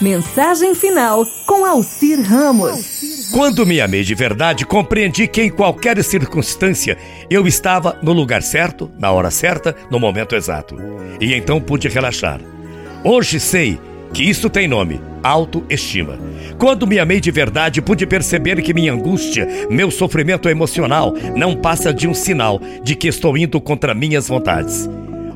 Mensagem 0.00 0.74
final 0.74 1.26
com 1.44 1.66
Alcir 1.66 2.22
Ramos. 2.22 3.28
Quando 3.30 3.66
me 3.66 3.82
amei 3.82 4.02
de 4.02 4.14
verdade, 4.14 4.64
compreendi 4.64 5.28
que 5.28 5.42
em 5.42 5.50
qualquer 5.50 6.02
circunstância 6.02 6.96
eu 7.28 7.46
estava 7.46 7.98
no 8.02 8.14
lugar 8.14 8.42
certo, 8.42 8.90
na 8.98 9.12
hora 9.12 9.30
certa, 9.30 9.76
no 9.90 10.00
momento 10.00 10.34
exato. 10.34 10.74
E 11.20 11.34
então 11.34 11.60
pude 11.60 11.86
relaxar. 11.86 12.40
Hoje 13.04 13.38
sei 13.38 13.78
que 14.14 14.22
isso 14.22 14.48
tem 14.48 14.66
nome: 14.66 15.02
autoestima. 15.22 16.18
Quando 16.56 16.86
me 16.86 16.98
amei 16.98 17.20
de 17.20 17.30
verdade, 17.30 17.82
pude 17.82 18.06
perceber 18.06 18.62
que 18.62 18.72
minha 18.72 18.94
angústia, 18.94 19.46
meu 19.68 19.90
sofrimento 19.90 20.48
emocional, 20.48 21.12
não 21.36 21.54
passa 21.54 21.92
de 21.92 22.08
um 22.08 22.14
sinal 22.14 22.58
de 22.82 22.94
que 22.94 23.08
estou 23.08 23.36
indo 23.36 23.60
contra 23.60 23.92
minhas 23.92 24.28
vontades. 24.28 24.88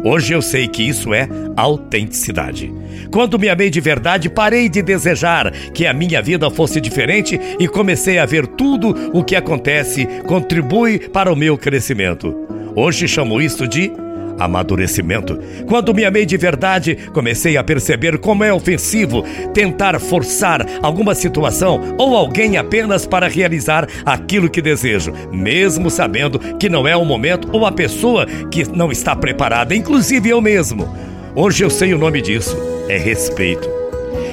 Hoje 0.05 0.35
eu 0.35 0.43
sei 0.43 0.69
que 0.69 0.83
isso 0.87 1.15
é 1.15 1.27
autenticidade. 1.57 2.71
Quando 3.11 3.39
me 3.39 3.49
amei 3.49 3.71
de 3.71 3.81
verdade, 3.81 4.29
parei 4.29 4.69
de 4.69 4.83
desejar 4.83 5.51
que 5.73 5.87
a 5.87 5.95
minha 5.95 6.21
vida 6.21 6.51
fosse 6.51 6.79
diferente 6.79 7.41
e 7.59 7.67
comecei 7.67 8.19
a 8.19 8.27
ver 8.27 8.47
tudo 8.47 9.11
o 9.15 9.25
que 9.25 9.35
acontece 9.35 10.07
contribui 10.27 10.99
para 10.99 11.33
o 11.33 11.37
meu 11.37 11.57
crescimento. 11.57 12.37
Hoje 12.77 13.09
chamo 13.09 13.41
isso 13.41 13.67
de 13.67 13.91
amadurecimento. 14.39 15.39
Quando 15.67 15.95
me 15.95 16.05
amei 16.05 16.27
de 16.27 16.37
verdade, 16.37 16.97
comecei 17.13 17.57
a 17.57 17.65
perceber 17.65 18.19
como 18.19 18.45
é 18.45 18.53
ofensivo 18.53 19.23
tentar 19.53 19.99
forçar 20.01 20.67
alguma 20.83 21.15
situação 21.15 21.95
ou 21.99 22.17
alguém 22.17 22.57
apenas 22.57 23.07
para 23.07 23.29
realizar 23.29 23.89
aquilo 24.05 24.51
que 24.51 24.63
desejo, 24.63 25.13
mesmo 25.33 25.91
sabendo 25.91 26.39
que 26.59 26.69
não 26.69 26.87
é 26.87 26.97
o 26.97 27.05
momento 27.05 27.49
ou 27.53 27.67
a 27.67 27.73
pessoa 27.73 28.27
que 28.51 28.65
não 28.77 28.91
está 28.91 29.15
preparada, 29.15 29.75
inclusive 29.75 30.29
eu 30.29 30.41
mesmo. 30.41 30.89
Hoje 31.35 31.65
eu 31.65 31.71
sei 31.71 31.93
o 31.93 31.99
nome 31.99 32.21
disso: 32.21 32.57
é 32.89 32.97
respeito. 32.97 33.69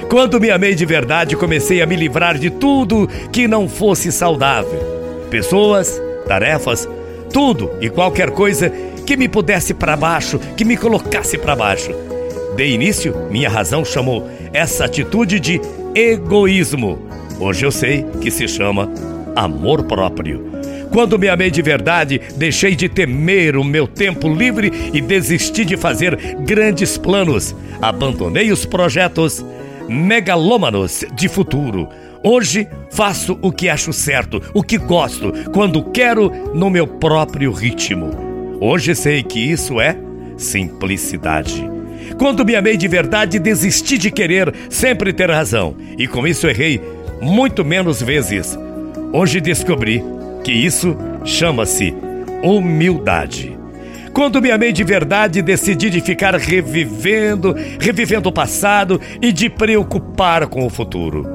Quando 0.10 0.42
me 0.42 0.52
amei 0.52 0.76
de 0.76 0.86
verdade, 0.86 1.38
comecei 1.38 1.82
a 1.82 1.86
me 1.86 1.96
livrar 1.96 2.38
de 2.38 2.50
tudo 2.50 3.08
que 3.32 3.48
não 3.48 3.68
fosse 3.70 4.12
saudável. 4.12 4.80
Pessoas, 5.30 6.02
tarefas, 6.28 6.88
tudo 7.32 7.72
e 7.80 7.90
qualquer 7.90 8.30
coisa 8.32 8.72
que 9.12 9.18
me 9.18 9.28
pudesse 9.28 9.74
para 9.74 9.98
baixo, 9.98 10.40
que 10.56 10.64
me 10.64 10.78
colocasse 10.78 11.38
para 11.38 11.54
baixo. 11.54 11.92
De 12.56 12.66
início, 12.66 13.14
minha 13.30 13.50
razão 13.50 13.84
chamou 13.84 14.30
essa 14.54 14.86
atitude 14.86 15.38
de 15.38 15.60
egoísmo. 15.94 16.98
Hoje 17.38 17.66
eu 17.66 17.74
sei 17.74 18.06
que 18.22 18.32
se 18.32 18.48
chama 18.48 18.90
amor 19.36 19.84
próprio. 19.84 20.50
Quando 20.94 21.20
me 21.20 21.28
amei 21.28 21.52
de 21.52 21.62
verdade, 21.62 22.22
deixei 22.38 22.74
de 22.74 22.88
temer 22.88 23.58
o 23.58 23.66
meu 23.66 23.86
tempo 23.86 24.34
livre 24.34 24.72
e 24.94 25.02
desisti 25.02 25.66
de 25.66 25.76
fazer 25.76 26.16
grandes 26.46 26.98
planos. 26.98 27.54
Abandonei 27.82 28.50
os 28.50 28.66
projetos 28.66 29.46
megalômanos 29.90 31.04
de 31.14 31.28
futuro. 31.28 31.90
Hoje 32.24 32.66
faço 32.90 33.38
o 33.42 33.52
que 33.52 33.68
acho 33.68 33.92
certo, 33.92 34.42
o 34.54 34.64
que 34.64 34.78
gosto, 34.78 35.34
quando 35.52 35.84
quero, 35.92 36.32
no 36.56 36.70
meu 36.70 36.88
próprio 36.88 37.52
ritmo. 37.52 38.31
Hoje 38.64 38.94
sei 38.94 39.24
que 39.24 39.40
isso 39.40 39.82
é 39.82 39.98
simplicidade. 40.38 41.68
Quando 42.20 42.46
me 42.46 42.56
amei 42.56 42.78
de 42.78 42.88
verdade, 42.88 43.40
desisti 43.40 43.98
de 43.98 44.12
querer 44.12 44.54
sempre 44.70 45.12
ter 45.12 45.32
razão, 45.32 45.76
e 45.98 46.08
com 46.08 46.28
isso 46.28 46.48
errei 46.48 46.80
muito 47.20 47.66
menos 47.66 48.04
vezes. 48.04 48.56
Hoje 49.12 49.42
descobri 49.42 50.04
que 50.44 50.52
isso 50.52 50.96
chama-se 51.26 51.92
humildade. 52.44 53.58
Quando 54.14 54.40
me 54.40 54.52
amei 54.52 54.72
de 54.72 54.84
verdade, 54.84 55.42
decidi 55.42 55.90
de 55.90 56.00
ficar 56.00 56.36
revivendo, 56.36 57.56
revivendo 57.80 58.30
o 58.30 58.32
passado 58.32 59.02
e 59.20 59.32
de 59.32 59.50
preocupar 59.50 60.46
com 60.46 60.68
o 60.68 60.70
futuro. 60.70 61.26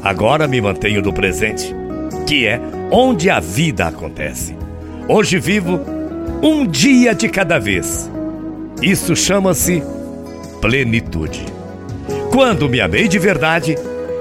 Agora 0.00 0.46
me 0.46 0.60
mantenho 0.60 1.02
no 1.02 1.12
presente, 1.12 1.74
que 2.24 2.46
é 2.46 2.60
onde 2.92 3.28
a 3.28 3.40
vida 3.40 3.88
acontece. 3.88 4.54
Hoje 5.08 5.40
vivo 5.40 5.97
um 6.42 6.66
dia 6.66 7.14
de 7.14 7.28
cada 7.28 7.58
vez. 7.58 8.10
Isso 8.82 9.14
chama-se 9.16 9.82
plenitude. 10.60 11.44
Quando 12.30 12.68
me 12.68 12.80
amei 12.80 13.08
de 13.08 13.18
verdade, 13.18 13.76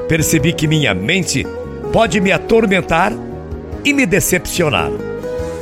percebi 0.07 0.53
que 0.53 0.67
minha 0.67 0.93
mente 0.93 1.45
pode 1.91 2.19
me 2.19 2.31
atormentar 2.31 3.13
e 3.83 3.93
me 3.93 4.05
decepcionar. 4.05 4.89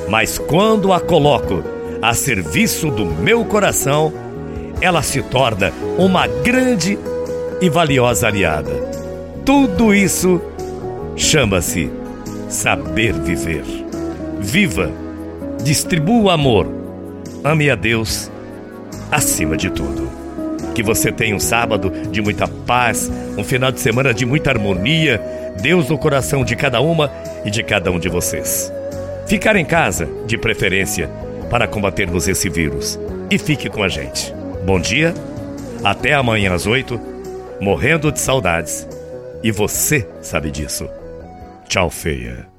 Mas 0.09 0.37
quando 0.37 0.93
a 0.93 0.99
coloco 0.99 1.63
a 2.01 2.13
serviço 2.13 2.89
do 2.91 3.05
meu 3.05 3.43
coração, 3.45 4.13
ela 4.79 5.01
se 5.01 5.21
torna 5.23 5.71
uma 5.97 6.27
grande 6.27 6.97
e 7.61 7.69
valiosa 7.69 8.27
aliada. 8.27 8.71
Tudo 9.43 9.93
isso 9.93 10.41
chama-se 11.15 11.91
saber 12.49 13.13
viver. 13.13 13.63
Viva! 14.39 15.04
Distribua 15.65 16.35
amor, 16.35 16.67
ame 17.43 17.71
a 17.71 17.75
Deus 17.75 18.31
acima 19.11 19.57
de 19.57 19.71
tudo. 19.71 20.07
Que 20.75 20.83
você 20.83 21.11
tenha 21.11 21.35
um 21.35 21.39
sábado 21.39 21.91
de 22.11 22.21
muita 22.21 22.47
paz, 22.47 23.11
um 23.35 23.43
final 23.43 23.71
de 23.71 23.79
semana 23.79 24.13
de 24.13 24.27
muita 24.27 24.51
harmonia, 24.51 25.19
Deus 25.59 25.89
no 25.89 25.97
coração 25.97 26.45
de 26.45 26.55
cada 26.55 26.79
uma 26.81 27.11
e 27.43 27.49
de 27.49 27.63
cada 27.63 27.89
um 27.89 27.97
de 27.97 28.07
vocês. 28.07 28.71
Ficar 29.25 29.55
em 29.55 29.65
casa, 29.65 30.07
de 30.27 30.37
preferência, 30.37 31.09
para 31.49 31.67
combatermos 31.67 32.27
esse 32.27 32.47
vírus. 32.47 32.99
E 33.31 33.39
fique 33.39 33.67
com 33.67 33.81
a 33.81 33.87
gente. 33.87 34.31
Bom 34.67 34.79
dia, 34.79 35.15
até 35.83 36.13
amanhã 36.13 36.53
às 36.53 36.67
oito, 36.67 37.01
morrendo 37.59 38.11
de 38.11 38.19
saudades. 38.19 38.87
E 39.41 39.51
você 39.51 40.07
sabe 40.21 40.51
disso. 40.51 40.87
Tchau, 41.67 41.89
feia. 41.89 42.54